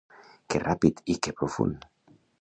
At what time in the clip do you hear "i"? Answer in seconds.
1.15-1.19